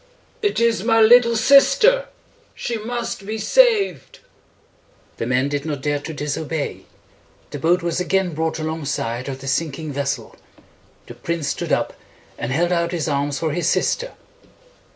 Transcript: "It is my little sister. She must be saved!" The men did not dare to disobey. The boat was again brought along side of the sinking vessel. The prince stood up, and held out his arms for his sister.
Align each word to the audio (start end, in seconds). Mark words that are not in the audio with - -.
"It 0.41 0.59
is 0.59 0.83
my 0.83 0.99
little 0.99 1.35
sister. 1.35 2.07
She 2.55 2.75
must 2.79 3.23
be 3.23 3.37
saved!" 3.37 4.17
The 5.17 5.27
men 5.27 5.47
did 5.47 5.63
not 5.63 5.83
dare 5.83 5.99
to 5.99 6.11
disobey. 6.11 6.85
The 7.51 7.59
boat 7.59 7.83
was 7.83 7.99
again 7.99 8.33
brought 8.33 8.57
along 8.57 8.85
side 8.85 9.29
of 9.29 9.41
the 9.41 9.47
sinking 9.47 9.93
vessel. 9.93 10.35
The 11.05 11.13
prince 11.13 11.49
stood 11.49 11.71
up, 11.71 11.93
and 12.39 12.51
held 12.51 12.71
out 12.71 12.93
his 12.93 13.07
arms 13.07 13.37
for 13.37 13.51
his 13.51 13.69
sister. 13.69 14.13